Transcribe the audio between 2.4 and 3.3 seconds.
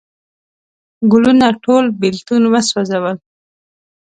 وسوزل